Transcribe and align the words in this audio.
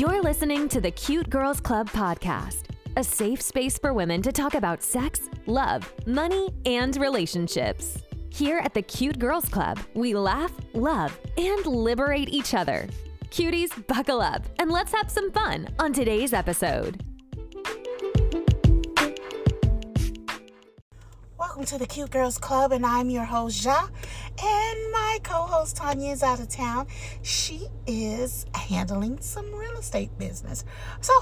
You're 0.00 0.22
listening 0.22 0.66
to 0.70 0.80
the 0.80 0.90
Cute 0.90 1.28
Girls 1.28 1.60
Club 1.60 1.90
podcast, 1.90 2.62
a 2.96 3.04
safe 3.04 3.42
space 3.42 3.76
for 3.76 3.92
women 3.92 4.22
to 4.22 4.32
talk 4.32 4.54
about 4.54 4.82
sex, 4.82 5.28
love, 5.44 5.92
money, 6.06 6.48
and 6.64 6.96
relationships. 6.96 7.98
Here 8.30 8.60
at 8.60 8.72
the 8.72 8.80
Cute 8.80 9.18
Girls 9.18 9.44
Club, 9.44 9.78
we 9.92 10.14
laugh, 10.14 10.52
love, 10.72 11.20
and 11.36 11.66
liberate 11.66 12.30
each 12.30 12.54
other. 12.54 12.88
Cuties, 13.28 13.86
buckle 13.88 14.22
up 14.22 14.46
and 14.58 14.70
let's 14.70 14.90
have 14.94 15.10
some 15.10 15.30
fun 15.32 15.68
on 15.78 15.92
today's 15.92 16.32
episode. 16.32 17.04
Welcome 21.60 21.78
to 21.78 21.84
the 21.84 21.92
Cute 21.92 22.10
Girls 22.10 22.38
Club, 22.38 22.72
and 22.72 22.86
I'm 22.86 23.10
your 23.10 23.24
host, 23.24 23.62
Ja. 23.62 23.88
And 24.42 24.92
my 24.92 25.18
co 25.22 25.42
host, 25.42 25.76
Tanya, 25.76 26.10
is 26.10 26.22
out 26.22 26.40
of 26.40 26.48
town. 26.48 26.86
She 27.20 27.66
is 27.86 28.46
handling 28.54 29.20
some 29.20 29.54
real 29.54 29.76
estate 29.76 30.08
business. 30.16 30.64
So, 31.02 31.12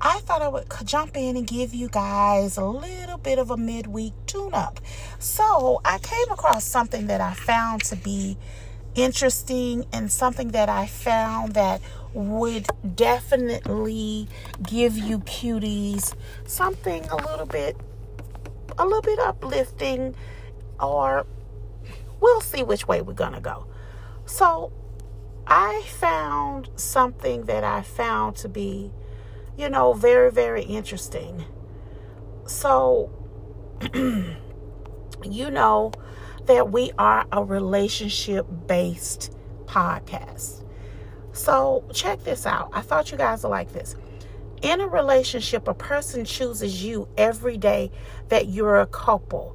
I 0.00 0.18
thought 0.18 0.42
I 0.42 0.48
would 0.48 0.66
jump 0.84 1.16
in 1.16 1.36
and 1.36 1.46
give 1.46 1.72
you 1.72 1.88
guys 1.88 2.56
a 2.56 2.64
little 2.64 3.18
bit 3.18 3.38
of 3.38 3.52
a 3.52 3.56
midweek 3.56 4.14
tune 4.26 4.52
up. 4.52 4.80
So, 5.20 5.80
I 5.84 5.98
came 5.98 6.32
across 6.32 6.64
something 6.64 7.06
that 7.06 7.20
I 7.20 7.34
found 7.34 7.84
to 7.84 7.94
be 7.94 8.36
interesting 8.96 9.86
and 9.92 10.10
something 10.10 10.48
that 10.48 10.68
I 10.68 10.88
found 10.88 11.54
that 11.54 11.80
would 12.14 12.66
definitely 12.96 14.26
give 14.60 14.98
you 14.98 15.20
cuties 15.20 16.16
something 16.46 17.04
a 17.10 17.16
little 17.30 17.46
bit 17.46 17.76
a 18.78 18.84
little 18.84 19.02
bit 19.02 19.18
uplifting 19.18 20.14
or 20.80 21.26
we'll 22.20 22.40
see 22.40 22.62
which 22.62 22.86
way 22.88 23.02
we're 23.02 23.12
to 23.32 23.40
go. 23.40 23.66
So, 24.26 24.72
I 25.46 25.82
found 25.86 26.70
something 26.76 27.42
that 27.44 27.64
I 27.64 27.82
found 27.82 28.36
to 28.36 28.48
be, 28.48 28.90
you 29.58 29.68
know, 29.68 29.92
very, 29.92 30.30
very 30.30 30.62
interesting. 30.62 31.44
So, 32.46 33.10
you 33.94 35.50
know 35.50 35.92
that 36.46 36.70
we 36.70 36.92
are 36.98 37.26
a 37.30 37.44
relationship 37.44 38.46
based 38.66 39.36
podcast. 39.66 40.62
So, 41.32 41.84
check 41.92 42.24
this 42.24 42.46
out. 42.46 42.70
I 42.72 42.80
thought 42.80 43.12
you 43.12 43.18
guys 43.18 43.42
would 43.42 43.50
like 43.50 43.72
this. 43.72 43.96
In 44.64 44.80
a 44.80 44.88
relationship, 44.88 45.68
a 45.68 45.74
person 45.74 46.24
chooses 46.24 46.82
you 46.82 47.06
every 47.18 47.58
day 47.58 47.90
that 48.30 48.48
you're 48.48 48.80
a 48.80 48.86
couple. 48.86 49.54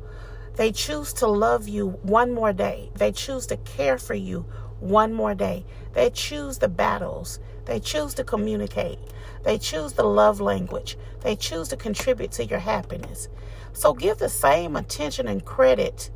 They 0.56 0.72
choose 0.72 1.14
to 1.14 1.26
love 1.26 1.68
you 1.68 1.98
one 2.04 2.32
more 2.32 2.54
day. 2.54 2.92
They 2.94 3.12
choose 3.12 3.48
to 3.48 3.58
care 3.58 3.98
for 3.98 4.14
you 4.14 4.46
one 4.80 5.14
more 5.14 5.34
day. 5.34 5.66
They 5.94 6.12
choose 6.12 6.60
the 6.60 6.68
battles. 6.68 7.40
They 7.66 7.80
choose 7.80 8.14
to 8.14 8.24
communicate. 8.24 9.00
They 9.44 9.58
choose 9.58 9.94
the 9.94 10.04
love 10.04 10.40
language. 10.40 10.96
They 11.22 11.36
choose 11.36 11.70
to 11.70 11.76
contribute 11.76 12.34
to 12.34 12.46
your 12.46 12.60
happiness. 12.60 13.30
So 13.74 13.96
give 13.96 14.20
the 14.20 14.30
same 14.30 14.76
attention 14.76 15.28
and 15.28 15.44
credit 15.44 16.12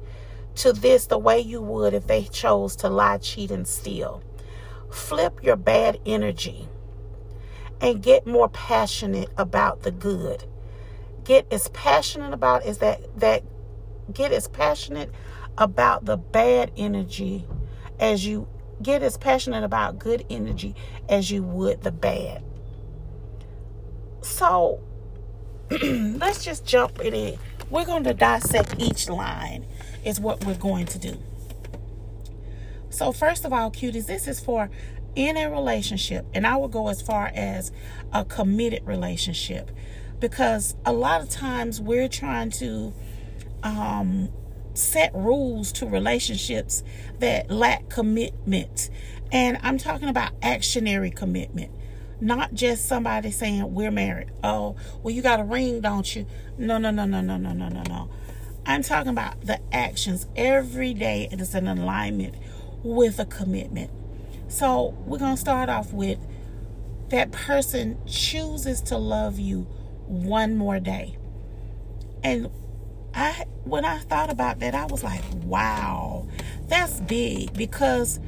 to 0.57 0.71
this 0.71 1.07
the 1.07 1.17
way 1.17 1.39
you 1.39 1.63
would 1.63 1.95
if 1.95 2.05
they 2.05 2.25
chose 2.25 2.75
to 2.75 2.89
lie, 2.89 3.17
cheat, 3.17 3.49
and 3.49 3.67
steal. 3.67 4.21
Flip 4.91 5.43
your 5.43 5.55
bad 5.55 5.99
energy 6.05 6.69
and 7.81 8.01
get 8.01 8.25
more 8.25 8.49
passionate 8.49 9.29
about 9.37 9.83
the 9.83 9.91
good. 9.91 10.45
Get 11.23 11.45
as 11.51 11.69
passionate 11.69 12.33
about 12.33 12.65
is 12.65 12.79
that 12.79 13.19
that 13.19 13.43
get 14.13 14.31
as 14.31 14.47
passionate 14.47 15.11
about 15.57 16.05
the 16.05 16.17
bad 16.17 16.71
energy 16.75 17.45
as 17.99 18.25
you 18.25 18.47
get 18.81 19.01
as 19.03 19.17
passionate 19.17 19.63
about 19.63 19.99
good 19.99 20.25
energy 20.29 20.75
as 21.07 21.31
you 21.31 21.43
would 21.43 21.81
the 21.83 21.91
bad. 21.91 22.43
So 24.21 24.79
let's 25.71 26.43
just 26.43 26.65
jump 26.65 26.99
it 27.03 27.13
in. 27.13 27.37
We're 27.69 27.85
going 27.85 28.03
to 28.03 28.13
dissect 28.13 28.75
each 28.77 29.09
line 29.09 29.65
is 30.03 30.19
what 30.19 30.45
we're 30.45 30.55
going 30.55 30.85
to 30.87 30.99
do. 30.99 31.17
So 32.89 33.11
first 33.11 33.45
of 33.45 33.53
all, 33.53 33.71
cuties, 33.71 34.05
this 34.05 34.27
is 34.27 34.39
for 34.39 34.69
in 35.15 35.37
a 35.37 35.49
relationship, 35.49 36.25
and 36.33 36.45
I 36.45 36.57
will 36.57 36.67
go 36.67 36.87
as 36.87 37.01
far 37.01 37.31
as 37.33 37.71
a 38.11 38.25
committed 38.25 38.85
relationship 38.85 39.71
because 40.19 40.75
a 40.85 40.93
lot 40.93 41.21
of 41.21 41.29
times 41.29 41.81
we're 41.81 42.07
trying 42.07 42.49
to 42.51 42.93
um, 43.61 44.29
set 44.73 45.13
rules 45.13 45.71
to 45.73 45.85
relationships 45.85 46.83
that 47.19 47.51
lack 47.51 47.89
commitment. 47.89 48.89
And 49.31 49.57
I'm 49.61 49.77
talking 49.77 50.09
about 50.09 50.39
actionary 50.41 51.13
commitment, 51.13 51.71
not 52.21 52.53
just 52.53 52.85
somebody 52.85 53.31
saying 53.31 53.73
we're 53.73 53.91
married. 53.91 54.31
Oh, 54.43 54.75
well, 55.01 55.13
you 55.13 55.21
got 55.21 55.39
a 55.39 55.43
ring, 55.43 55.81
don't 55.81 56.15
you? 56.15 56.25
No, 56.57 56.77
no, 56.77 56.91
no, 56.91 57.05
no, 57.05 57.21
no, 57.21 57.37
no, 57.37 57.51
no, 57.51 57.67
no, 57.67 57.83
no. 57.83 58.09
I'm 58.65 58.81
talking 58.81 59.09
about 59.09 59.41
the 59.41 59.59
actions 59.73 60.27
every 60.35 60.93
day. 60.93 61.27
It 61.31 61.41
is 61.41 61.53
an 61.53 61.67
alignment 61.67 62.35
with 62.81 63.19
a 63.19 63.25
commitment. 63.25 63.91
So 64.53 64.95
we're 65.07 65.17
going 65.17 65.33
to 65.33 65.41
start 65.41 65.67
off 65.67 65.93
with 65.93 66.19
that 67.09 67.31
person 67.31 67.97
chooses 68.05 68.81
to 68.81 68.99
love 68.99 69.39
you 69.39 69.61
one 70.05 70.55
more 70.55 70.79
day. 70.79 71.17
And 72.23 72.51
I 73.15 73.45
when 73.63 73.83
I 73.83 73.97
thought 73.97 74.29
about 74.29 74.59
that, 74.59 74.75
I 74.75 74.85
was 74.85 75.03
like, 75.03 75.23
wow, 75.45 76.27
that's 76.67 76.99
big 76.99 77.53
because 77.53 78.19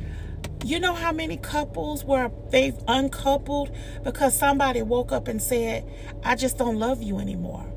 you 0.63 0.79
know 0.79 0.95
how 0.95 1.11
many 1.11 1.37
couples 1.37 2.03
where 2.03 2.31
they've 2.49 2.77
uncoupled 2.87 3.69
because 4.03 4.35
somebody 4.35 4.81
woke 4.81 5.11
up 5.11 5.27
and 5.27 5.39
said, 5.39 5.87
I 6.23 6.33
just 6.33 6.57
don't 6.57 6.79
love 6.79 7.03
you 7.03 7.19
anymore. 7.19 7.71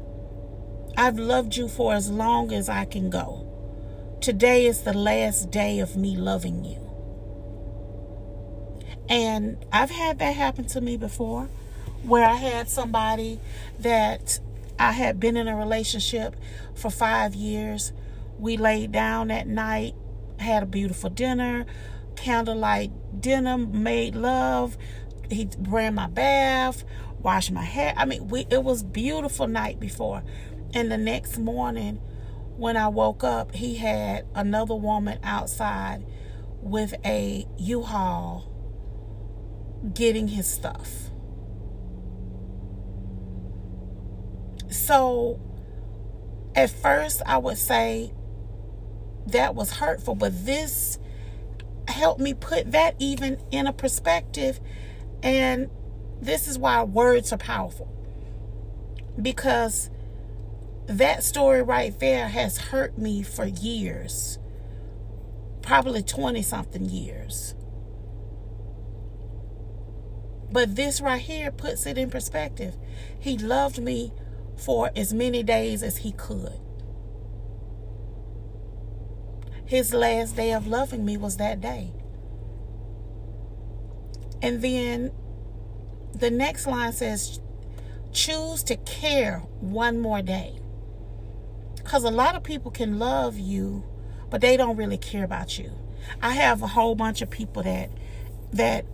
I've 0.97 1.19
loved 1.19 1.55
you 1.55 1.69
for 1.69 1.93
as 1.93 2.11
long 2.11 2.55
as 2.55 2.71
I 2.71 2.87
can 2.87 3.11
go. 3.11 3.45
Today 4.23 4.65
is 4.65 4.85
the 4.85 4.95
last 4.95 5.51
day 5.51 5.81
of 5.81 5.99
me 5.99 6.17
loving 6.17 6.65
you. 6.65 6.88
And 9.09 9.65
I've 9.73 9.91
had 9.91 10.19
that 10.19 10.35
happen 10.35 10.67
to 10.67 10.81
me 10.81 10.97
before 10.97 11.49
where 12.03 12.29
I 12.29 12.35
had 12.35 12.69
somebody 12.69 13.41
that 13.81 14.39
I 14.79 14.93
had 14.93 15.19
been 15.19 15.37
in 15.37 15.49
a 15.49 15.57
relationship 15.57 16.37
for 16.75 16.91
five 16.91 17.35
years. 17.35 17.93
We 18.39 18.57
laid 18.57 18.93
down 18.93 19.31
at 19.31 19.47
night, 19.47 19.95
had 20.39 20.63
a 20.63 20.67
beautiful 20.67 21.11
dinner, 21.11 21.67
candlelight 22.17 23.21
dinner, 23.21 23.59
made 23.59 24.15
love. 24.15 24.77
He 25.31 25.49
ran 25.59 25.95
my 25.95 26.07
bath, 26.07 26.85
washed 27.21 27.51
my 27.51 27.65
hair. 27.65 27.95
I 27.97 28.05
mean, 28.05 28.29
we, 28.29 28.47
it 28.51 28.63
was 28.63 28.83
beautiful 28.83 29.47
night 29.47 29.81
before. 29.81 30.23
And 30.75 30.93
the 30.93 30.99
next 30.99 31.39
morning, 31.39 31.97
when 32.57 32.77
I 32.77 32.89
woke 32.89 33.25
up, 33.25 33.55
he 33.55 33.77
had 33.77 34.27
another 34.35 34.75
woman 34.75 35.19
outside 35.23 36.05
with 36.61 36.95
a 37.05 37.47
U-Haul 37.57 38.48
getting 39.95 40.29
his 40.29 40.47
stuff. 40.47 41.11
So 44.71 45.41
at 46.55 46.71
first, 46.71 47.23
I 47.25 47.39
would 47.39 47.59
say 47.59 48.13
that 49.27 49.55
was 49.55 49.73
hurtful, 49.73 50.15
but 50.15 50.45
this 50.45 50.99
helped 51.87 52.21
me 52.21 52.35
put 52.35 52.73
that 52.73 52.95
even 52.99 53.41
in 53.51 53.67
a 53.67 53.73
perspective. 53.73 54.61
And 55.23 55.71
this 56.21 56.49
is 56.49 56.59
why 56.59 56.83
words 56.85 57.33
are 57.33 57.39
powerful. 57.39 57.93
Because 59.21 59.91
that 60.87 61.23
story 61.23 61.63
right 61.63 61.99
there 61.99 62.29
has 62.29 62.59
hurt 62.59 62.97
me 62.97 63.23
for 63.23 63.45
years, 63.45 64.39
probably 65.63 66.03
20 66.03 66.43
something 66.43 66.89
years. 66.89 67.55
But 70.59 70.75
this 70.75 71.01
right 71.01 71.21
here 71.21 71.53
puts 71.53 71.87
it 71.87 71.97
in 71.97 72.11
perspective. 72.11 72.75
He 73.21 73.39
loved 73.39 73.81
me 73.81 74.13
for 74.57 74.91
as 74.97 75.15
many 75.15 75.45
days 75.45 75.85
as 75.85 75.99
he 75.99 76.11
could. 76.11 76.59
His 79.67 79.95
last 79.95 80.35
day 80.35 80.53
of 80.53 80.67
loving 80.67 81.05
me 81.05 81.17
was 81.17 81.37
that 81.37 81.61
day. 81.61 81.93
And 84.43 84.61
then 84.61 85.13
the 86.13 86.29
next 86.29 86.67
line 86.67 86.93
says, 86.93 87.39
choose 88.11 88.65
to 88.65 88.75
care 88.79 89.39
one 89.61 90.01
more 90.01 90.23
day. 90.23 90.59
Because 91.77 92.03
a 92.03 92.11
lot 92.11 92.35
of 92.35 92.43
people 92.43 92.73
can 92.73 92.99
love 92.99 93.39
you, 93.39 93.85
but 94.29 94.41
they 94.41 94.57
don't 94.57 94.77
really 94.77 94.99
care 94.99 95.23
about 95.23 95.57
you. 95.57 95.71
I 96.21 96.33
have 96.33 96.63
a 96.63 96.67
whole 96.67 96.97
bunch 96.97 97.23
of 97.23 97.31
people 97.31 97.63
that 97.63 97.91
that 98.53 98.87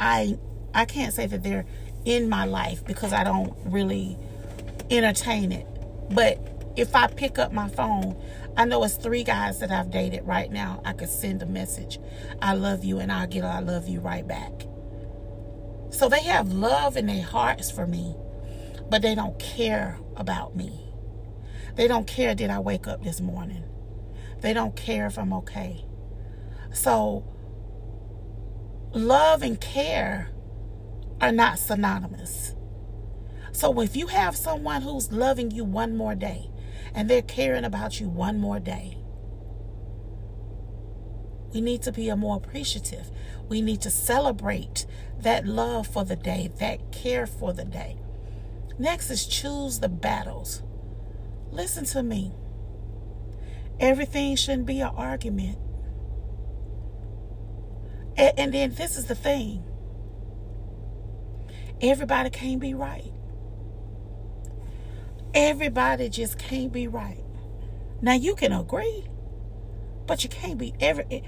I 0.00 0.36
I 0.74 0.84
can't 0.84 1.12
say 1.12 1.26
that 1.26 1.42
they're 1.42 1.66
in 2.04 2.28
my 2.28 2.44
life 2.44 2.84
because 2.84 3.12
I 3.12 3.24
don't 3.24 3.54
really 3.64 4.18
entertain 4.90 5.52
it. 5.52 5.66
But 6.10 6.38
if 6.76 6.94
I 6.94 7.06
pick 7.06 7.38
up 7.38 7.52
my 7.52 7.68
phone, 7.68 8.16
I 8.56 8.64
know 8.64 8.82
it's 8.84 8.96
three 8.96 9.24
guys 9.24 9.60
that 9.60 9.70
I've 9.70 9.90
dated 9.90 10.26
right 10.26 10.50
now. 10.50 10.82
I 10.84 10.92
could 10.92 11.08
send 11.08 11.42
a 11.42 11.46
message, 11.46 11.98
I 12.40 12.54
love 12.54 12.84
you, 12.84 12.98
and 12.98 13.10
I'll 13.10 13.26
get 13.26 13.44
I 13.44 13.60
love 13.60 13.88
you 13.88 14.00
right 14.00 14.26
back. 14.26 14.66
So 15.90 16.08
they 16.08 16.22
have 16.22 16.52
love 16.52 16.96
in 16.96 17.06
their 17.06 17.22
hearts 17.22 17.70
for 17.70 17.86
me, 17.86 18.14
but 18.90 19.02
they 19.02 19.14
don't 19.14 19.38
care 19.38 19.98
about 20.16 20.56
me. 20.56 20.92
They 21.76 21.88
don't 21.88 22.06
care 22.06 22.34
did 22.34 22.50
I 22.50 22.58
wake 22.58 22.86
up 22.86 23.02
this 23.02 23.20
morning. 23.20 23.64
They 24.40 24.52
don't 24.52 24.76
care 24.76 25.06
if 25.06 25.18
I'm 25.18 25.32
okay. 25.34 25.84
So 26.72 27.24
love 28.92 29.42
and 29.42 29.60
care 29.60 30.31
are 31.22 31.32
not 31.32 31.58
synonymous. 31.58 32.54
So 33.52 33.80
if 33.80 33.96
you 33.96 34.08
have 34.08 34.36
someone 34.36 34.82
who's 34.82 35.12
loving 35.12 35.52
you 35.52 35.64
one 35.64 35.96
more 35.96 36.16
day 36.16 36.50
and 36.94 37.08
they're 37.08 37.22
caring 37.22 37.64
about 37.64 38.00
you 38.00 38.08
one 38.08 38.40
more 38.40 38.58
day, 38.58 38.98
we 41.54 41.60
need 41.60 41.82
to 41.82 41.92
be 41.92 42.08
a 42.08 42.16
more 42.16 42.36
appreciative. 42.36 43.10
We 43.48 43.62
need 43.62 43.80
to 43.82 43.90
celebrate 43.90 44.84
that 45.20 45.46
love 45.46 45.86
for 45.86 46.04
the 46.04 46.16
day, 46.16 46.50
that 46.58 46.90
care 46.90 47.26
for 47.26 47.52
the 47.52 47.64
day. 47.64 47.98
Next 48.78 49.10
is 49.10 49.26
choose 49.26 49.78
the 49.78 49.88
battles. 49.88 50.62
Listen 51.50 51.84
to 51.86 52.02
me. 52.02 52.32
Everything 53.78 54.34
shouldn't 54.34 54.66
be 54.66 54.80
an 54.80 54.90
argument. 54.96 55.58
And, 58.16 58.32
and 58.38 58.54
then 58.54 58.74
this 58.74 58.96
is 58.96 59.06
the 59.06 59.14
thing 59.14 59.62
everybody 61.82 62.30
can't 62.30 62.60
be 62.60 62.74
right. 62.74 63.12
Everybody 65.34 66.08
just 66.08 66.38
can't 66.38 66.72
be 66.72 66.88
right. 66.88 67.24
Now 68.02 68.14
you 68.14 68.34
can 68.34 68.52
agree, 68.52 69.06
but 70.06 70.22
you 70.24 70.30
can't 70.30 70.58
be 70.58 70.74
every. 70.80 71.04
Eh, 71.10 71.20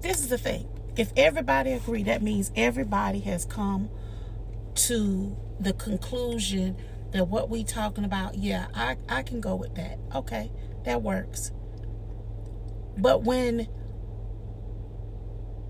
this 0.00 0.20
is 0.20 0.28
the 0.28 0.38
thing. 0.38 0.68
If 0.96 1.12
everybody 1.16 1.72
agree, 1.72 2.02
that 2.04 2.22
means 2.22 2.52
everybody 2.56 3.20
has 3.20 3.44
come 3.44 3.90
to 4.76 5.36
the 5.58 5.72
conclusion 5.72 6.76
that 7.12 7.28
what 7.28 7.50
we 7.50 7.64
talking 7.64 8.04
about, 8.04 8.36
yeah, 8.36 8.66
I, 8.74 8.96
I 9.08 9.22
can 9.22 9.40
go 9.40 9.56
with 9.56 9.74
that. 9.76 9.98
Okay, 10.14 10.50
that 10.84 11.02
works. 11.02 11.52
But 12.96 13.22
when 13.24 13.68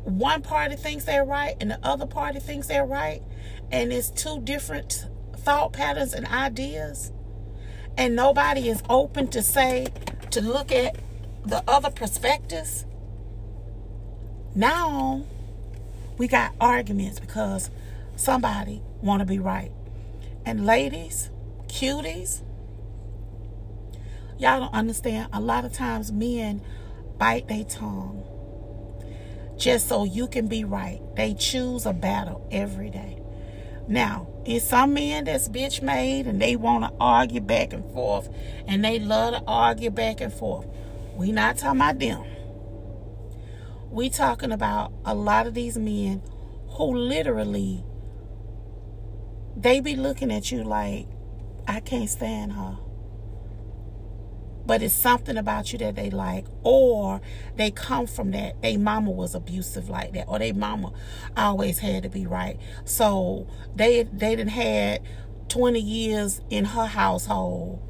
one 0.04 0.42
party 0.42 0.76
thinks 0.76 1.04
they're 1.04 1.24
right 1.24 1.56
and 1.60 1.70
the 1.70 1.78
other 1.82 2.06
party 2.06 2.40
thinks 2.40 2.66
they're 2.66 2.86
right, 2.86 3.22
and 3.70 3.92
it's 3.92 4.10
two 4.10 4.40
different 4.40 5.06
thought 5.36 5.72
patterns 5.72 6.14
and 6.14 6.26
ideas, 6.26 7.12
and 7.96 8.14
nobody 8.14 8.68
is 8.68 8.82
open 8.88 9.28
to 9.28 9.42
say, 9.42 9.88
to 10.30 10.40
look 10.40 10.72
at 10.72 10.96
the 11.44 11.62
other 11.66 11.90
perspectives, 11.90 12.86
now 14.54 15.24
we 16.18 16.28
got 16.28 16.52
arguments 16.60 17.18
because 17.18 17.70
somebody 18.16 18.82
want 19.00 19.20
to 19.20 19.26
be 19.26 19.38
right. 19.38 19.72
And 20.44 20.66
ladies, 20.66 21.30
cuties, 21.66 22.42
y'all 24.38 24.60
don't 24.60 24.74
understand. 24.74 25.28
A 25.32 25.40
lot 25.40 25.64
of 25.64 25.72
times 25.72 26.12
men 26.12 26.62
bite 27.18 27.48
their 27.48 27.64
tongue 27.64 28.24
just 29.60 29.88
so 29.88 30.04
you 30.04 30.26
can 30.26 30.48
be 30.48 30.64
right. 30.64 31.00
They 31.14 31.34
choose 31.34 31.86
a 31.86 31.92
battle 31.92 32.48
every 32.50 32.90
day. 32.90 33.22
Now, 33.86 34.28
it's 34.46 34.64
some 34.64 34.94
men 34.94 35.24
that's 35.24 35.48
bitch 35.48 35.82
made 35.82 36.26
and 36.26 36.40
they 36.40 36.56
want 36.56 36.84
to 36.84 36.92
argue 36.98 37.40
back 37.40 37.72
and 37.72 37.84
forth 37.92 38.28
and 38.66 38.84
they 38.84 38.98
love 38.98 39.34
to 39.34 39.42
argue 39.46 39.90
back 39.90 40.20
and 40.20 40.32
forth. 40.32 40.66
We 41.14 41.30
not 41.30 41.58
talking 41.58 41.80
about 41.80 41.98
them. 41.98 42.24
We 43.90 44.08
talking 44.08 44.52
about 44.52 44.92
a 45.04 45.14
lot 45.14 45.46
of 45.46 45.54
these 45.54 45.76
men 45.76 46.22
who 46.70 46.94
literally 46.96 47.84
they 49.56 49.80
be 49.80 49.96
looking 49.96 50.32
at 50.32 50.50
you 50.50 50.64
like 50.64 51.06
I 51.68 51.80
can't 51.80 52.08
stand 52.08 52.52
her. 52.52 52.78
But 54.70 54.84
it's 54.84 54.94
something 54.94 55.36
about 55.36 55.72
you 55.72 55.80
that 55.80 55.96
they 55.96 56.10
like, 56.10 56.46
or 56.62 57.20
they 57.56 57.72
come 57.72 58.06
from 58.06 58.30
that. 58.30 58.62
They 58.62 58.76
mama 58.76 59.10
was 59.10 59.34
abusive 59.34 59.88
like 59.88 60.12
that, 60.12 60.26
or 60.28 60.38
they 60.38 60.52
mama 60.52 60.92
always 61.36 61.80
had 61.80 62.04
to 62.04 62.08
be 62.08 62.24
right. 62.24 62.56
So 62.84 63.48
they 63.74 64.04
they 64.04 64.36
didn't 64.36 64.52
had 64.52 65.02
20 65.48 65.80
years 65.80 66.40
in 66.50 66.66
her 66.66 66.86
household 66.86 67.82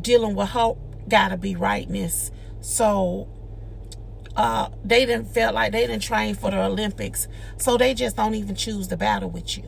dealing 0.00 0.36
with 0.36 0.50
her 0.50 0.74
gotta 1.08 1.36
be 1.36 1.56
rightness. 1.56 2.30
So 2.60 3.28
uh, 4.36 4.68
they 4.84 5.06
didn't 5.06 5.34
feel 5.34 5.52
like 5.52 5.72
they 5.72 5.84
didn't 5.84 6.04
train 6.04 6.36
for 6.36 6.52
the 6.52 6.62
Olympics, 6.62 7.26
so 7.56 7.76
they 7.76 7.92
just 7.92 8.14
don't 8.14 8.36
even 8.36 8.54
choose 8.54 8.86
to 8.86 8.96
battle 8.96 9.30
with 9.30 9.58
you. 9.58 9.64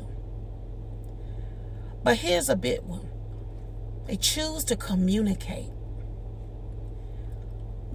But 2.04 2.18
here's 2.18 2.48
a 2.48 2.54
big 2.54 2.82
one: 2.82 3.08
they 4.06 4.14
choose 4.14 4.62
to 4.66 4.76
communicate. 4.76 5.72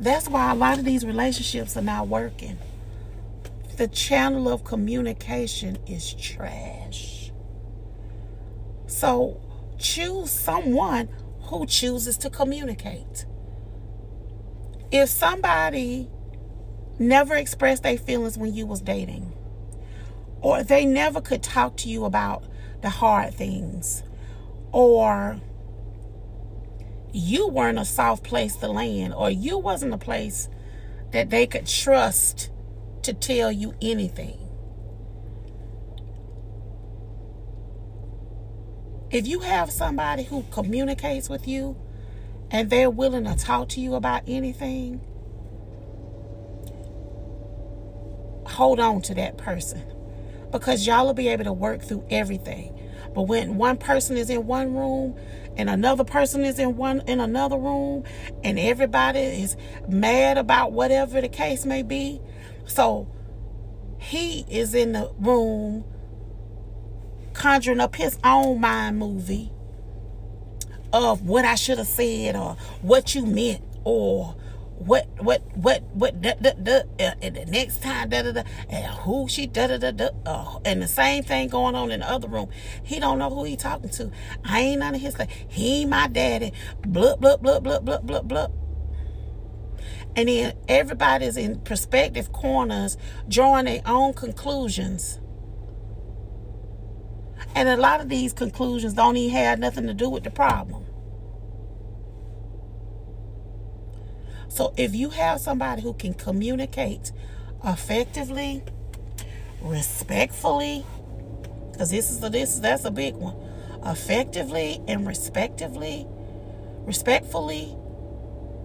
That's 0.02 0.28
why 0.28 0.52
a 0.52 0.56
lot 0.56 0.80
of 0.80 0.84
these 0.84 1.06
relationships 1.06 1.78
are 1.78 1.82
not 1.84 2.08
working. 2.08 2.58
The 3.78 3.88
channel 3.88 4.50
of 4.50 4.64
communication 4.64 5.78
is 5.86 6.16
trash. 6.16 7.32
So 8.88 9.40
choose 9.78 10.32
someone 10.32 11.08
who 11.44 11.68
chooses 11.68 12.18
to 12.18 12.32
communicate. 12.32 13.28
If 14.92 15.08
somebody 15.08 16.10
never 16.98 17.36
expressed 17.36 17.84
their 17.84 18.00
feelings 18.00 18.40
when 18.40 18.56
you 18.56 18.66
was 18.66 18.82
dating 18.82 19.32
or 20.42 20.64
they 20.64 20.84
never 20.84 21.22
could 21.22 21.44
talk 21.44 21.78
to 21.78 21.90
you 21.90 22.06
about 22.06 22.44
the 22.82 22.90
hard 22.90 23.36
things 23.36 24.02
or 24.72 25.40
you 27.14 27.48
weren't 27.48 27.80
a 27.80 27.86
soft 27.86 28.24
place 28.24 28.56
to 28.56 28.68
land 28.68 29.14
or 29.14 29.30
you 29.30 29.58
wasn't 29.58 29.94
a 29.94 29.98
place 29.98 30.50
that 31.12 31.30
they 31.30 31.46
could 31.46 31.68
trust 31.68 32.50
to 33.04 33.14
tell 33.14 33.52
you 33.52 33.74
anything 33.82 34.38
if 39.10 39.28
you 39.28 39.40
have 39.42 39.70
somebody 39.72 40.24
who 40.24 40.44
communicates 40.52 41.30
with 41.30 41.48
you 41.48 41.76
and 42.50 42.70
they're 42.70 42.90
willing 42.90 43.26
to 43.26 43.36
talk 43.36 43.68
to 43.68 43.82
you 43.82 43.96
about 43.96 44.22
anything 44.28 45.02
hold 48.46 48.80
on 48.80 49.02
to 49.02 49.16
that 49.16 49.38
person 49.38 49.84
because 50.52 50.86
y'all 50.86 51.06
will 51.06 51.14
be 51.14 51.30
able 51.30 51.46
to 51.46 51.54
work 51.54 51.82
through 51.82 52.06
everything. 52.10 52.78
But 53.14 53.24
when 53.24 53.58
one 53.58 53.78
person 53.78 54.18
is 54.18 54.30
in 54.30 54.48
one 54.48 54.76
room 54.76 55.16
and 55.58 55.70
another 55.70 56.04
person 56.04 56.46
is 56.46 56.60
in 56.60 56.78
one 56.78 57.02
in 57.08 57.20
another 57.20 57.58
room 57.58 58.04
and 58.44 58.58
everybody 58.58 59.20
is 59.20 59.58
mad 59.88 60.38
about 60.38 60.72
whatever 60.72 61.20
the 61.20 61.30
case 61.30 61.66
may 61.66 61.84
be, 61.84 62.22
so 62.66 63.08
he 64.00 64.46
is 64.50 64.74
in 64.74 64.94
the 64.94 65.12
room 65.20 65.84
conjuring 67.34 67.80
up 67.80 67.96
his 67.96 68.18
own 68.24 68.60
mind 68.60 68.98
movie 68.98 69.52
of 70.94 71.24
what 71.28 71.46
I 71.46 71.56
should 71.56 71.78
have 71.78 71.88
said 71.88 72.36
or 72.36 72.56
what 72.82 73.16
you 73.16 73.26
meant 73.26 73.62
or 73.84 74.36
what 74.86 75.08
what 75.20 75.42
what 75.56 75.84
what 75.94 76.22
da, 76.22 76.34
da, 76.42 76.54
da, 76.54 76.82
and 77.00 77.36
the 77.36 77.46
next 77.46 77.84
time 77.84 78.10
da 78.10 78.24
da 78.24 78.32
da 78.32 78.44
and 78.70 78.86
who 78.86 79.28
she 79.28 79.46
da 79.46 79.68
da 79.68 79.78
da 79.78 79.92
da 79.92 80.10
uh, 80.26 80.60
and 80.66 80.82
the 80.82 80.88
same 80.88 81.24
thing 81.24 81.50
going 81.50 81.76
on 81.76 81.92
in 81.92 82.00
the 82.00 82.10
other 82.10 82.28
room. 82.28 82.50
He 82.84 83.00
don't 83.00 83.20
know 83.20 83.30
who 83.30 83.44
he 83.44 83.56
talking 83.56 83.90
to. 83.92 84.12
I 84.44 84.62
ain't 84.62 84.80
none 84.80 84.96
of 84.96 85.02
his 85.02 85.16
thing. 85.16 85.28
He 85.48 85.86
my 85.86 86.08
daddy. 86.08 86.52
Blah 86.86 87.18
blah 87.18 87.38
blah 87.38 87.60
blah 87.60 87.80
blah 87.80 88.00
blah 88.00 88.22
blah 88.22 88.48
and 90.16 90.28
then 90.28 90.54
everybody's 90.68 91.38
in 91.38 91.60
perspective 91.62 92.32
corners 92.32 92.98
drawing 93.28 93.66
their 93.66 93.82
own 93.86 94.14
conclusions. 94.14 95.20
And 97.56 97.70
a 97.70 97.78
lot 97.78 98.02
of 98.02 98.10
these 98.10 98.34
conclusions 98.34 98.94
don't 98.94 99.18
even 99.18 99.36
have 99.36 99.60
nothing 99.60 99.88
to 99.88 99.94
do 99.94 100.10
with 100.10 100.24
the 100.24 100.32
problem 100.32 100.86
So 104.52 104.74
if 104.76 104.94
you 104.94 105.10
have 105.12 105.40
somebody 105.40 105.82
who 105.82 105.94
can 105.94 106.14
communicate 106.14 107.14
effectively, 107.64 108.62
respectfully, 109.62 110.86
because 111.72 111.90
this 111.90 112.12
is 112.12 112.22
a, 112.22 112.30
this 112.30 112.60
that's 112.60 112.84
a 112.84 112.92
big 112.92 113.16
one, 113.16 113.34
effectively 113.86 114.82
and 114.90 115.08
respectively, 115.08 116.06
respectfully, 116.80 117.74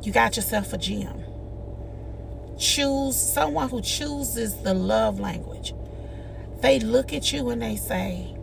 you 0.03 0.11
got 0.11 0.35
yourself 0.35 0.73
a 0.73 0.79
gem. 0.79 1.23
Choose 2.59 3.17
someone 3.17 3.69
who 3.69 3.81
chooses 3.81 4.57
the 4.57 4.75
love 4.75 5.21
language. 5.21 5.73
They 6.63 6.81
look 6.81 7.13
at 7.13 7.33
you 7.33 7.51
and 7.51 7.63
they 7.63 7.77
say, 7.77 8.37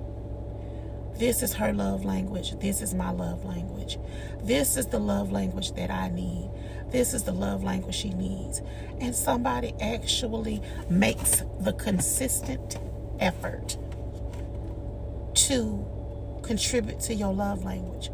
This 1.15 1.43
is 1.43 1.55
her 1.55 1.73
love 1.73 2.05
language. 2.05 2.57
This 2.59 2.81
is 2.81 2.93
my 2.93 3.11
love 3.11 3.43
language. 3.43 3.97
This 4.41 4.77
is 4.77 4.87
the 4.87 4.99
love 4.99 5.29
language 5.33 5.73
that 5.73 5.91
I 5.91 6.07
need. 6.07 6.49
This 6.93 7.13
is 7.13 7.23
the 7.23 7.33
love 7.33 7.63
language 7.63 7.95
she 7.95 8.11
needs. 8.11 8.61
And 9.01 9.13
somebody 9.13 9.73
actually 9.81 10.61
makes 10.89 11.43
the 11.59 11.73
consistent 11.73 12.77
effort 13.19 13.77
to 15.33 15.85
contribute 16.43 16.99
to 17.01 17.15
your 17.15 17.33
love 17.33 17.65
language. 17.65 18.11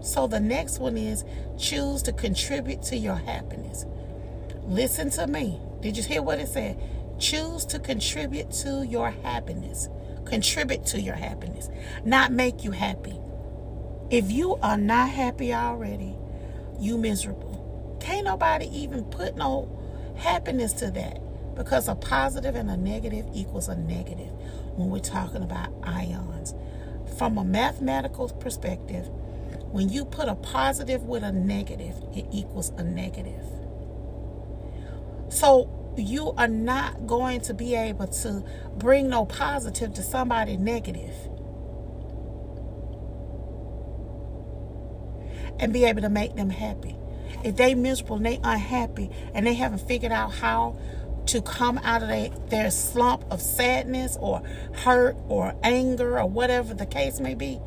So 0.00 0.26
the 0.26 0.40
next 0.40 0.78
one 0.78 0.96
is 0.96 1.24
choose 1.58 2.02
to 2.04 2.12
contribute 2.12 2.82
to 2.84 2.96
your 2.96 3.16
happiness. 3.16 3.84
Listen 4.62 5.10
to 5.10 5.26
me. 5.26 5.60
Did 5.80 5.96
you 5.96 6.02
hear 6.02 6.22
what 6.22 6.38
it 6.38 6.48
said? 6.48 6.80
Choose 7.18 7.64
to 7.66 7.78
contribute 7.78 8.50
to 8.52 8.86
your 8.86 9.10
happiness. 9.10 9.88
Contribute 10.24 10.86
to 10.86 11.00
your 11.00 11.14
happiness, 11.14 11.68
not 12.04 12.32
make 12.32 12.64
you 12.64 12.70
happy. 12.70 13.20
If 14.10 14.30
you 14.32 14.56
are 14.56 14.78
not 14.78 15.10
happy 15.10 15.52
already, 15.52 16.16
you 16.78 16.96
miserable. 16.98 17.53
Can't 18.04 18.26
nobody 18.26 18.66
even 18.66 19.04
put 19.04 19.34
no 19.34 19.66
happiness 20.18 20.74
to 20.74 20.90
that 20.90 21.22
because 21.54 21.88
a 21.88 21.94
positive 21.94 22.54
and 22.54 22.70
a 22.70 22.76
negative 22.76 23.24
equals 23.32 23.66
a 23.66 23.76
negative 23.76 24.28
when 24.76 24.90
we're 24.90 24.98
talking 24.98 25.42
about 25.42 25.72
ions. 25.82 26.54
From 27.16 27.38
a 27.38 27.44
mathematical 27.44 28.28
perspective, 28.28 29.06
when 29.72 29.88
you 29.88 30.04
put 30.04 30.28
a 30.28 30.34
positive 30.34 31.04
with 31.04 31.22
a 31.22 31.32
negative, 31.32 31.96
it 32.14 32.26
equals 32.30 32.72
a 32.76 32.84
negative. 32.84 33.42
So 35.30 35.94
you 35.96 36.32
are 36.32 36.46
not 36.46 37.06
going 37.06 37.40
to 37.40 37.54
be 37.54 37.74
able 37.74 38.08
to 38.08 38.44
bring 38.76 39.08
no 39.08 39.24
positive 39.24 39.94
to 39.94 40.02
somebody 40.02 40.58
negative 40.58 41.14
and 45.58 45.72
be 45.72 45.86
able 45.86 46.02
to 46.02 46.10
make 46.10 46.36
them 46.36 46.50
happy. 46.50 46.98
If 47.44 47.56
they 47.56 47.74
miserable 47.74 48.16
and 48.16 48.26
they 48.26 48.40
unhappy 48.42 49.10
and 49.34 49.46
they 49.46 49.54
haven't 49.54 49.86
figured 49.86 50.12
out 50.12 50.34
how 50.34 50.76
to 51.26 51.42
come 51.42 51.78
out 51.78 52.02
of 52.02 52.08
their, 52.08 52.30
their 52.48 52.70
slump 52.70 53.24
of 53.30 53.40
sadness 53.40 54.16
or 54.20 54.42
hurt 54.72 55.16
or 55.28 55.54
anger 55.62 56.18
or 56.18 56.26
whatever 56.26 56.74
the 56.74 56.86
case 56.86 57.20
may 57.20 57.34
be, 57.34 57.60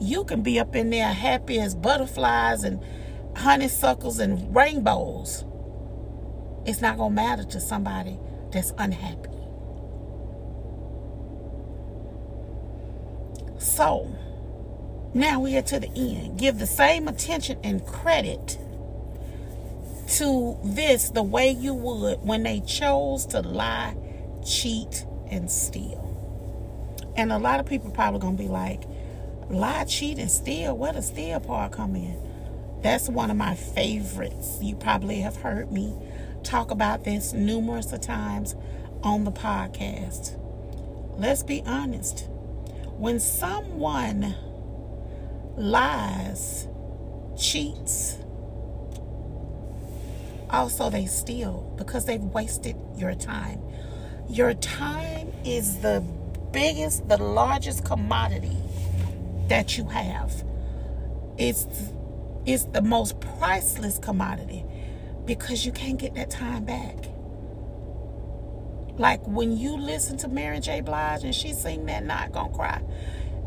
you 0.00 0.24
can 0.24 0.42
be 0.42 0.58
up 0.58 0.74
in 0.74 0.90
there 0.90 1.12
happy 1.12 1.58
as 1.60 1.74
butterflies 1.74 2.64
and 2.64 2.82
honeysuckles 3.36 4.18
and 4.18 4.54
rainbows 4.54 5.44
it's 6.66 6.80
not 6.80 6.96
going 6.96 7.10
to 7.10 7.14
matter 7.14 7.44
to 7.44 7.60
somebody 7.60 8.18
that's 8.52 8.72
unhappy. 8.78 9.28
So, 13.58 14.14
now 15.14 15.40
we 15.40 15.56
are 15.56 15.62
to 15.62 15.80
the 15.80 15.90
end. 15.96 16.38
Give 16.38 16.58
the 16.58 16.66
same 16.66 17.08
attention 17.08 17.58
and 17.62 17.84
credit 17.84 18.58
to 20.10 20.58
this 20.64 21.10
the 21.10 21.22
way 21.22 21.50
you 21.50 21.72
would 21.74 22.20
when 22.22 22.42
they 22.42 22.60
chose 22.60 23.26
to 23.26 23.40
lie, 23.40 23.96
cheat, 24.44 25.06
and 25.30 25.50
steal. 25.50 26.06
And 27.16 27.32
a 27.32 27.38
lot 27.38 27.60
of 27.60 27.66
people 27.66 27.90
probably 27.90 28.20
to 28.36 28.42
be 28.42 28.48
like, 28.48 28.82
lie, 29.48 29.84
cheat, 29.84 30.18
and 30.18 30.30
steal? 30.30 30.76
Where 30.76 30.92
does 30.92 31.08
steal 31.08 31.40
part 31.40 31.72
come 31.72 31.94
in? 31.94 32.18
That's 32.82 33.08
one 33.08 33.30
of 33.30 33.36
my 33.36 33.54
favorites. 33.54 34.58
You 34.60 34.74
probably 34.74 35.20
have 35.20 35.36
heard 35.36 35.70
me 35.70 35.94
talk 36.42 36.70
about 36.70 37.04
this 37.04 37.32
numerous 37.32 37.92
of 37.92 38.00
times 38.00 38.54
on 39.02 39.24
the 39.24 39.32
podcast. 39.32 40.38
Let's 41.18 41.42
be 41.42 41.62
honest. 41.66 42.26
When 42.96 43.20
someone 43.20 44.34
lies, 45.56 46.66
cheats, 47.36 48.16
also 50.52 50.90
they 50.90 51.06
steal 51.06 51.74
because 51.76 52.04
they've 52.06 52.22
wasted 52.22 52.76
your 52.96 53.14
time. 53.14 53.60
Your 54.28 54.54
time 54.54 55.32
is 55.44 55.78
the 55.80 56.04
biggest, 56.52 57.08
the 57.08 57.16
largest 57.16 57.84
commodity 57.84 58.56
that 59.48 59.76
you 59.78 59.84
have. 59.86 60.32
It's 61.38 61.66
it's 62.46 62.64
the 62.64 62.82
most 62.82 63.20
priceless 63.20 63.98
commodity 63.98 64.64
because 65.26 65.66
you 65.66 65.72
can't 65.72 65.98
get 65.98 66.14
that 66.14 66.30
time 66.30 66.64
back. 66.64 66.96
Like 68.98 69.26
when 69.26 69.56
you 69.56 69.76
listen 69.76 70.16
to 70.18 70.28
Mary 70.28 70.60
J. 70.60 70.80
Blige 70.80 71.24
and 71.24 71.34
she 71.34 71.52
sing 71.52 71.86
that 71.86 72.04
Not 72.04 72.32
Gonna 72.32 72.52
Cry, 72.52 72.82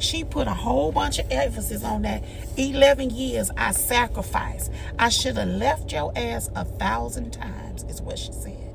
she 0.03 0.23
put 0.23 0.47
a 0.47 0.53
whole 0.53 0.91
bunch 0.91 1.19
of 1.19 1.31
emphasis 1.31 1.83
on 1.83 2.03
that. 2.03 2.23
11 2.57 3.09
years 3.09 3.49
I 3.57 3.71
sacrificed. 3.71 4.71
I 4.99 5.09
should 5.09 5.37
have 5.37 5.47
left 5.47 5.91
your 5.91 6.11
ass 6.15 6.49
a 6.55 6.65
thousand 6.65 7.31
times, 7.31 7.83
is 7.83 8.01
what 8.01 8.19
she 8.19 8.31
said. 8.31 8.73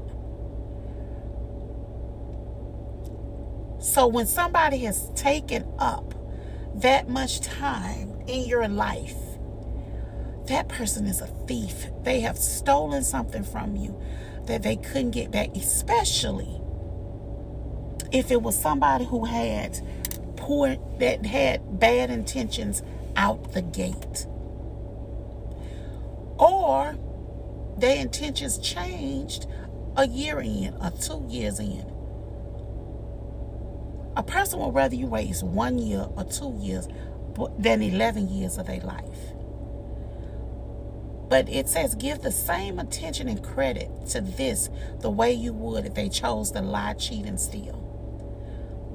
So 3.81 4.07
when 4.07 4.27
somebody 4.27 4.79
has 4.79 5.11
taken 5.15 5.65
up 5.79 6.15
that 6.75 7.09
much 7.09 7.41
time 7.41 8.21
in 8.27 8.47
your 8.49 8.69
life, 8.69 9.17
that 10.47 10.69
person 10.69 11.07
is 11.07 11.21
a 11.21 11.27
thief. 11.47 11.87
They 12.03 12.21
have 12.21 12.39
stolen 12.39 13.05
something 13.05 13.45
from 13.45 13.77
you 13.77 14.01
that 14.47 14.63
they 14.63 14.77
couldn't 14.77 15.11
get 15.11 15.31
back, 15.31 15.55
especially 15.57 16.61
if 18.11 18.31
it 18.31 18.43
was 18.43 18.61
somebody 18.61 19.05
who 19.05 19.25
had 19.25 19.79
poor, 20.49 20.79
that 20.99 21.27
had 21.27 21.79
bad 21.79 22.09
intentions 22.11 22.83
out 23.17 23.53
the 23.53 23.61
gate. 23.61 24.27
Or 26.39 26.97
their 27.77 27.99
intentions 27.99 28.57
changed 28.57 29.47
a 29.95 30.09
year 30.09 30.41
in 30.41 30.75
or 30.81 30.91
two 30.91 31.23
years 31.29 31.61
in. 31.61 31.85
A 34.17 34.23
person 34.23 34.61
would 34.61 34.75
rather 34.75 34.95
you 34.95 35.07
waste 35.07 35.43
one 35.45 35.79
year 35.79 36.09
or 36.17 36.25
two 36.25 36.57
years 36.59 36.89
than 37.59 37.83
11 37.83 38.31
years 38.31 38.57
of 38.57 38.69
their 38.69 38.81
life. 38.81 39.35
But 41.29 41.51
it 41.51 41.69
says 41.69 41.95
give 41.95 42.23
the 42.23 42.33
same 42.33 42.79
attention 42.79 43.29
and 43.29 43.45
credit 43.45 43.91
to 44.09 44.23
this 44.23 44.71
the 45.01 45.11
way 45.11 45.31
you 45.31 45.53
would 45.53 45.85
if 45.85 45.93
they 45.93 46.09
chose 46.09 46.53
to 46.53 46.63
lie, 46.63 46.95
cheat, 46.95 47.27
and 47.27 47.39
steal. 47.39 47.88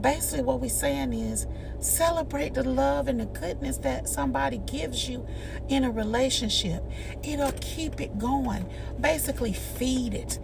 Basically, 0.03 0.43
what 0.43 0.59
we're 0.59 0.69
saying 0.69 1.13
is 1.13 1.47
celebrate 1.79 2.55
the 2.55 2.63
love 2.63 3.07
and 3.07 3.21
the 3.21 3.25
goodness 3.25 3.77
that 3.77 4.09
somebody 4.09 4.57
gives 4.57 5.07
you 5.07 5.25
in 5.69 5.85
a 5.85 5.91
relationship. 5.91 6.83
It'll 7.23 7.53
keep 7.53 8.01
it 8.01 8.19
going. 8.19 8.69
Basically, 8.99 9.53
feed 9.53 10.13
it, 10.13 10.39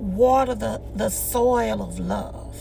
water 0.00 0.56
the, 0.56 0.82
the 0.96 1.10
soil 1.10 1.80
of 1.80 2.00
love. 2.00 2.56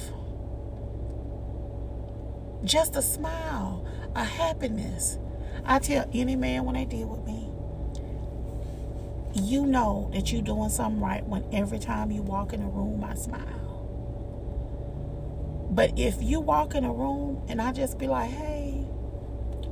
Just 2.63 2.95
a 2.95 3.01
smile, 3.01 3.83
a 4.15 4.23
happiness. 4.23 5.17
I 5.65 5.79
tell 5.79 6.07
any 6.13 6.35
man 6.35 6.65
when 6.65 6.75
they 6.75 6.85
deal 6.85 7.07
with 7.07 7.25
me, 7.25 7.49
you 9.33 9.65
know 9.65 10.11
that 10.13 10.31
you're 10.31 10.43
doing 10.43 10.69
something 10.69 11.01
right 11.01 11.25
when 11.25 11.43
every 11.51 11.79
time 11.79 12.11
you 12.11 12.21
walk 12.21 12.53
in 12.53 12.61
a 12.61 12.67
room, 12.69 13.03
I 13.03 13.15
smile. 13.15 13.66
But 15.77 15.93
if 15.95 16.23
you 16.23 16.39
walk 16.39 16.73
in 16.73 16.83
a 16.85 16.91
room 16.91 17.43
and 17.47 17.61
I 17.61 17.71
just 17.71 17.99
be 17.99 18.07
like, 18.07 18.31
hey, 18.31 18.83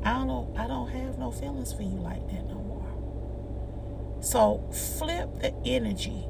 I 0.04 0.14
don't 0.14 0.28
know, 0.28 0.54
I 0.56 0.68
don't 0.68 0.88
have 0.90 1.18
no 1.18 1.32
feelings 1.32 1.74
for 1.74 1.82
you 1.82 1.98
like 1.98 2.30
that 2.30 2.48
no 2.48 2.54
more. 2.62 4.20
So 4.22 4.64
flip 4.72 5.42
the 5.42 5.52
energy. 5.66 6.28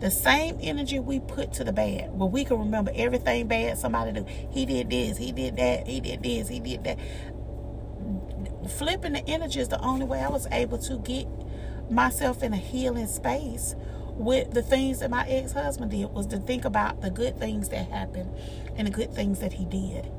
The 0.00 0.10
same 0.10 0.58
energy 0.60 0.98
we 0.98 1.20
put 1.20 1.52
to 1.52 1.62
the 1.62 1.72
bad, 1.72 2.12
where 2.18 2.28
we 2.28 2.44
can 2.44 2.58
remember 2.58 2.90
everything 2.96 3.46
bad 3.46 3.78
somebody 3.78 4.10
do. 4.10 4.26
He 4.50 4.66
did 4.66 4.90
this, 4.90 5.18
he 5.18 5.30
did 5.30 5.54
that, 5.54 5.86
he 5.86 6.00
did 6.00 6.24
this, 6.24 6.48
he 6.48 6.58
did 6.58 6.82
that. 6.82 6.98
Flipping 8.76 9.12
the 9.12 9.24
energy 9.28 9.60
is 9.60 9.68
the 9.68 9.80
only 9.82 10.04
way 10.04 10.18
I 10.18 10.30
was 10.30 10.48
able 10.50 10.78
to 10.78 10.98
get 10.98 11.28
myself 11.88 12.42
in 12.42 12.52
a 12.52 12.56
healing 12.56 13.06
space 13.06 13.76
with 14.14 14.52
the 14.52 14.62
things 14.62 15.00
that 15.00 15.10
my 15.10 15.26
ex-husband 15.26 15.90
did 15.90 16.10
was 16.10 16.26
to 16.28 16.38
think 16.38 16.64
about 16.64 17.00
the 17.00 17.10
good 17.10 17.38
things 17.38 17.68
that 17.70 17.88
happened 17.90 18.34
and 18.76 18.86
the 18.86 18.90
good 18.90 19.12
things 19.12 19.40
that 19.40 19.54
he 19.54 19.64
did. 19.64 20.10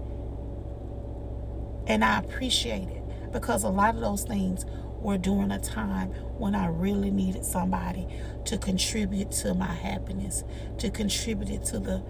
And 1.87 2.03
I 2.03 2.19
appreciate 2.19 2.89
it 2.89 3.31
because 3.31 3.63
a 3.63 3.69
lot 3.69 3.95
of 3.95 4.01
those 4.01 4.23
things 4.23 4.65
were 4.99 5.17
during 5.17 5.51
a 5.51 5.59
time 5.59 6.09
when 6.37 6.55
I 6.55 6.67
really 6.67 7.11
needed 7.11 7.45
somebody 7.45 8.07
to 8.45 8.57
contribute 8.57 9.31
to 9.31 9.53
my 9.53 9.73
happiness, 9.73 10.43
to 10.79 10.89
contribute 10.89 11.65
to 11.65 11.79
the 11.79 12.03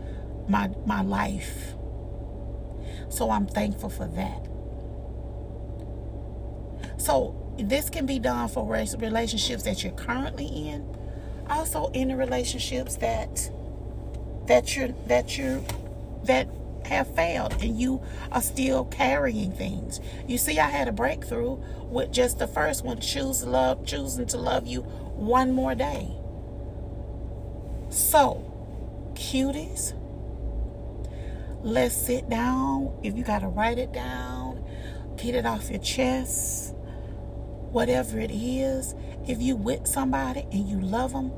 my 0.48 0.70
my 0.86 1.02
life. 1.02 1.74
So 3.10 3.30
I'm 3.32 3.48
thankful 3.48 3.90
for 3.90 4.08
that. 4.08 4.48
So 7.00 7.56
this 7.58 7.90
can 7.90 8.06
be 8.06 8.20
done 8.20 8.48
for 8.48 8.66
relationships 8.66 9.64
that 9.64 9.84
you're 9.84 9.94
currently 9.94 10.46
in 10.46 10.86
also 11.50 11.90
in 11.92 12.10
the 12.10 12.16
relationships 12.16 12.96
that 12.98 13.52
that 14.48 14.76
you're 14.76 14.90
that 15.08 15.38
you 15.38 15.64
that 16.24 16.48
have 16.86 17.14
failed 17.16 17.54
and 17.62 17.80
you 17.80 18.02
are 18.32 18.42
still 18.42 18.86
carrying 18.86 19.52
things. 19.52 20.00
You 20.28 20.38
see 20.38 20.60
i 20.60 20.70
had 20.70 20.88
a 20.88 20.92
breakthrough 20.92 21.58
with 21.90 22.12
just 22.12 22.40
the 22.40 22.48
first 22.48 22.84
one 22.84 23.00
choose 23.00 23.44
love 23.44 23.86
choosing 23.86 24.26
to 24.28 24.38
love 24.38 24.68
you 24.68 24.82
one 24.82 25.52
more 25.52 25.76
day. 25.76 26.10
So 27.90 28.50
cuties 29.14 29.94
let's 31.62 31.96
sit 31.96 32.30
down. 32.30 32.94
If 33.04 33.16
you 33.18 33.24
got 33.24 33.40
to 33.40 33.48
write 33.48 33.78
it 33.78 33.94
down 33.94 34.64
get 35.18 35.36
it 35.36 35.46
off 35.46 35.70
your 35.70 35.80
chest, 35.80 36.76
whatever 37.74 38.20
it 38.20 38.32
is. 38.32 38.96
If 39.28 39.42
you 39.42 39.56
with 39.56 39.88
somebody 39.88 40.46
and 40.52 40.68
you 40.68 40.80
love 40.80 41.14
them, 41.14 41.32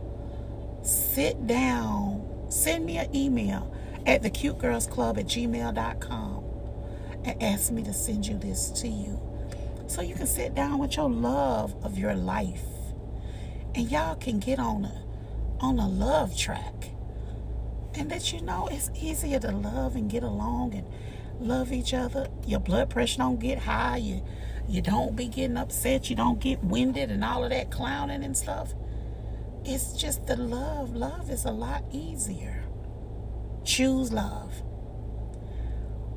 sit 0.84 1.48
down, 1.48 2.46
send 2.50 2.86
me 2.86 2.98
an 2.98 3.16
email 3.16 3.74
at 4.06 4.22
the 4.22 4.30
cute 4.30 4.58
girls 4.60 4.86
club 4.86 5.18
at 5.18 5.26
gmail.com 5.26 6.44
and 7.24 7.42
ask 7.42 7.72
me 7.72 7.84
to 7.84 7.94
send 7.94 8.28
you 8.28 8.38
this 8.38 8.70
to 8.70 8.88
you. 8.88 9.20
So 9.88 10.02
you 10.02 10.16
can 10.16 10.28
sit 10.28 10.56
down 10.56 10.80
with 10.80 10.98
your 10.98 11.10
love 11.10 11.76
of 11.84 11.98
your 11.98 12.16
life. 12.16 12.66
And 13.74 13.90
y'all 13.92 14.16
can 14.16 14.40
get 14.40 14.60
on 14.60 14.86
a 14.86 15.02
on 15.60 15.80
a 15.80 15.88
love 15.88 16.38
track. 16.38 16.90
And 17.94 18.10
that 18.12 18.34
you 18.34 18.42
know 18.42 18.68
it's 18.72 18.90
easier 18.96 19.40
to 19.40 19.52
love 19.52 19.96
and 19.96 20.10
get 20.10 20.24
along 20.24 20.74
and 20.74 20.86
love 21.40 21.72
each 21.72 21.94
other. 21.94 22.28
Your 22.46 22.60
blood 22.60 22.90
pressure 22.90 23.20
don't 23.20 23.40
get 23.40 23.60
high. 23.60 23.98
You 23.98 24.22
you 24.68 24.82
don't 24.82 25.16
be 25.16 25.28
getting 25.28 25.58
upset. 25.58 26.10
You 26.10 26.16
don't 26.16 26.40
get 26.40 26.64
winded 26.64 27.12
and 27.12 27.24
all 27.24 27.44
of 27.44 27.52
that 27.52 27.72
clowning 27.72 28.24
and 28.24 28.36
stuff. 28.36 28.74
It's 29.64 29.94
just 29.94 30.28
the 30.28 30.36
love. 30.36 30.96
Love 30.96 31.30
is 31.30 31.46
a 31.46 31.52
lot 31.52 31.84
easier. 31.92 32.64
Choose 33.64 34.12
love. 34.12 34.54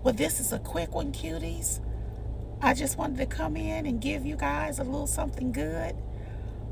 Well 0.03 0.15
this 0.15 0.41
is 0.41 0.53
a 0.53 0.59
quick 0.59 0.95
one 0.95 1.13
cuties. 1.13 1.81
I 2.61 2.75
just 2.75 2.99
wanted 2.99 3.19
to 3.19 3.27
come 3.27 3.57
in 3.57 3.87
and 3.87 4.01
give 4.01 4.27
you 4.27 4.37
guys 4.37 4.79
a 4.79 4.85
little 4.85 5.07
something 5.07 5.53
good. 5.53 5.95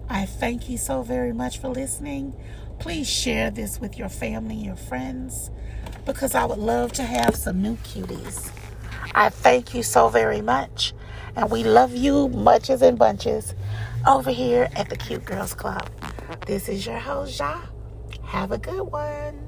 I 0.09 0.27
thank 0.27 0.69
you 0.69 0.79
so 0.79 1.03
very 1.03 1.33
much 1.33 1.59
for 1.59 1.69
listening. 1.69 2.35
Please 2.79 3.09
share 3.09 3.51
this 3.51 3.81
with 3.81 3.99
your 3.99 4.09
family 4.09 4.57
your 4.57 4.77
friends 4.77 5.51
because 6.05 6.35
I 6.35 6.45
would 6.45 6.59
love 6.59 6.93
to 6.95 7.03
have 7.03 7.35
some 7.35 7.63
new 7.63 7.77
cuties. 7.77 8.51
I 9.15 9.29
thank 9.29 9.75
you 9.75 9.83
so 9.83 10.09
very 10.09 10.41
much. 10.41 10.95
And 11.37 11.51
we 11.51 11.65
love 11.65 11.95
you 11.95 12.29
muches 12.29 12.83
and 12.83 12.99
bunches 12.99 13.55
over 14.07 14.31
here 14.31 14.69
at 14.75 14.89
the 14.89 14.97
Cute 14.97 15.25
Girls 15.25 15.55
Club. 15.55 15.89
This 16.47 16.69
is 16.69 16.87
your 16.87 16.99
host, 16.99 17.39
Ja. 17.39 17.61
Have 18.25 18.53
a 18.53 18.59
good 18.59 18.83
one. 18.83 19.43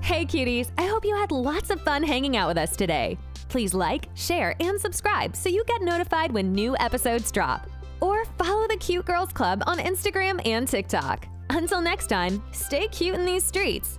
Hey, 0.00 0.26
cuties. 0.26 0.70
I 0.76 0.86
hope 0.86 1.04
you 1.04 1.16
had 1.16 1.32
lots 1.32 1.70
of 1.70 1.80
fun 1.80 2.02
hanging 2.02 2.36
out 2.36 2.48
with 2.48 2.58
us 2.58 2.76
today. 2.76 3.18
Please 3.48 3.72
like, 3.72 4.08
share, 4.14 4.54
and 4.60 4.78
subscribe 4.80 5.34
so 5.34 5.48
you 5.48 5.64
get 5.66 5.80
notified 5.80 6.30
when 6.32 6.52
new 6.52 6.76
episodes 6.78 7.32
drop. 7.32 7.66
Or 8.00 8.24
follow 8.38 8.68
the 8.68 8.76
Cute 8.76 9.06
Girls 9.06 9.32
Club 9.32 9.62
on 9.66 9.78
Instagram 9.78 10.40
and 10.46 10.68
TikTok. 10.68 11.26
Until 11.50 11.80
next 11.80 12.08
time, 12.08 12.42
stay 12.52 12.88
cute 12.88 13.14
in 13.14 13.24
these 13.24 13.44
streets. 13.44 13.98